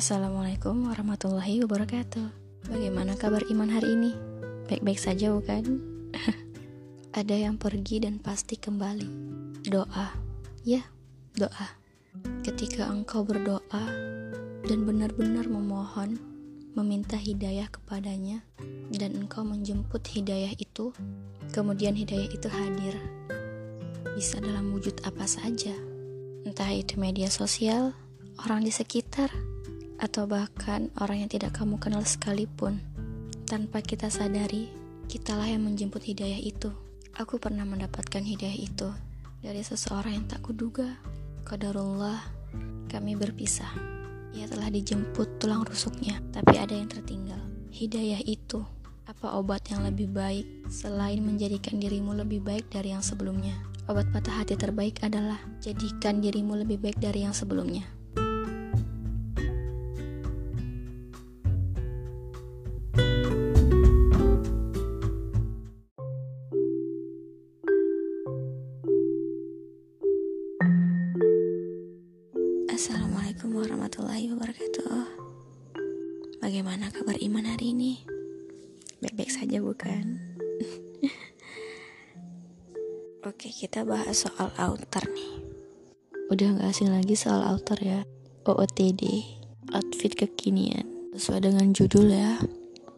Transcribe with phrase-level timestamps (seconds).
[0.00, 2.32] Assalamualaikum warahmatullahi wabarakatuh.
[2.72, 4.16] Bagaimana kabar iman hari ini?
[4.64, 5.76] Baik-baik saja, bukan?
[7.20, 9.04] Ada yang pergi dan pasti kembali.
[9.68, 10.08] Doa,
[10.64, 10.80] ya,
[11.36, 11.76] doa.
[12.40, 13.84] Ketika engkau berdoa
[14.64, 16.16] dan benar-benar memohon,
[16.72, 18.40] meminta hidayah kepadanya,
[18.96, 20.96] dan engkau menjemput hidayah itu,
[21.52, 22.96] kemudian hidayah itu hadir.
[24.16, 25.76] Bisa dalam wujud apa saja,
[26.48, 27.92] entah itu media sosial,
[28.40, 29.28] orang di sekitar,
[30.00, 32.80] atau bahkan orang yang tidak kamu kenal sekalipun.
[33.44, 34.72] Tanpa kita sadari,
[35.06, 36.72] kitalah yang menjemput hidayah itu.
[37.20, 38.88] Aku pernah mendapatkan hidayah itu
[39.44, 40.96] dari seseorang yang tak kuduga.
[41.44, 42.24] Qadarullah,
[42.88, 43.68] kami berpisah.
[44.32, 47.42] Ia telah dijemput tulang rusuknya, tapi ada yang tertinggal.
[47.74, 48.64] Hidayah itu,
[49.04, 53.58] apa obat yang lebih baik selain menjadikan dirimu lebih baik dari yang sebelumnya?
[53.90, 57.99] Obat patah hati terbaik adalah jadikan dirimu lebih baik dari yang sebelumnya.
[74.10, 75.06] Warahmatullahi wabarakatuh.
[76.42, 78.02] Bagaimana kabar iman hari ini?
[78.98, 80.18] Baik-baik saja, bukan?
[83.30, 85.46] Oke, kita bahas soal outer nih.
[86.26, 88.02] Udah gak asing lagi soal outer ya.
[88.50, 89.30] OOTD,
[89.78, 91.14] outfit kekinian.
[91.14, 92.42] Sesuai dengan judul ya.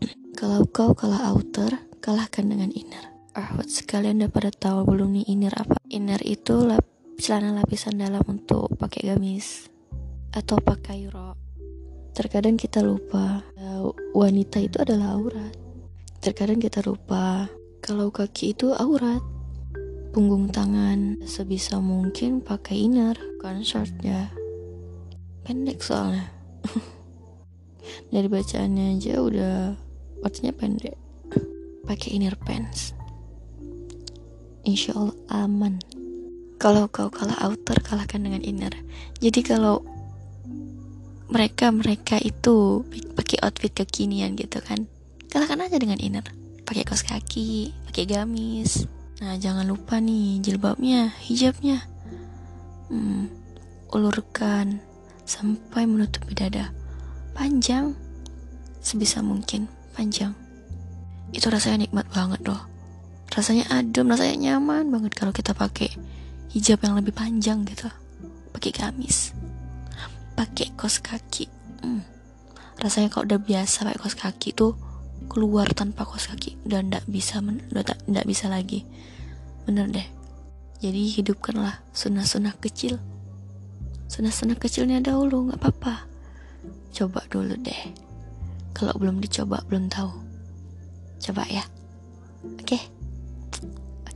[0.41, 3.13] Kalau kau kalah outer, kalahkan dengan inner.
[3.37, 5.77] Ah, buat sekalian udah pada tahu belum nih inner apa?
[5.93, 6.89] Inner itu lap
[7.21, 9.72] celana lapisan dalam untuk pakai gamis
[10.33, 11.37] atau pakai rok.
[12.13, 15.53] Terkadang kita lupa uh, wanita itu adalah aurat.
[16.21, 17.49] Terkadang kita lupa
[17.81, 19.21] kalau kaki itu aurat.
[20.13, 24.29] Punggung tangan sebisa mungkin pakai inner, bukan short ya.
[25.41, 26.29] Pendek soalnya.
[28.13, 29.57] Dari bacaannya aja udah
[30.21, 31.01] artinya pendek.
[31.89, 32.93] Pakai inner pants.
[34.69, 35.81] Insya Allah aman.
[36.61, 38.71] Kalau kau kalah outer, kalahkan dengan inner.
[39.19, 39.83] Jadi kalau
[41.33, 42.85] mereka mereka itu
[43.17, 44.85] pakai outfit kekinian gitu kan.
[45.33, 46.29] Kalahkan aja dengan inner.
[46.69, 48.85] Pakai kaos kaki pakai gamis.
[49.25, 51.81] Nah jangan lupa nih jilbabnya hijabnya.
[52.93, 53.33] Hmm,
[53.97, 54.85] ulurkan
[55.25, 56.69] sampai menutupi dada.
[57.33, 57.97] Panjang.
[58.85, 60.37] Sebisa mungkin panjang.
[61.33, 62.61] Itu rasanya nikmat banget loh.
[63.33, 65.89] Rasanya adem rasanya nyaman banget kalau kita pakai
[66.53, 67.89] hijab yang lebih panjang gitu.
[68.53, 69.33] Pakai gamis
[70.43, 71.47] pakai kos kaki.
[71.83, 72.03] Hmm.
[72.83, 74.75] rasanya kalau udah biasa pakai kos kaki tuh
[75.31, 78.83] keluar tanpa kos kaki udah ndak bisa udah tak ndak bisa lagi.
[79.63, 80.09] Bener deh.
[80.83, 82.99] Jadi hidupkanlah sunnah-sunnah kecil.
[84.11, 86.11] Sunnah-sunnah kecilnya dahulu nggak apa-apa.
[86.91, 87.95] Coba dulu deh.
[88.75, 90.11] Kalau belum dicoba belum tahu.
[91.23, 91.63] Coba ya.
[92.43, 92.75] Oke?
[92.75, 92.83] Okay?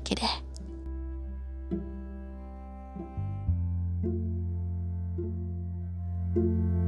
[0.07, 0.35] oke okay deh
[6.37, 6.86] Música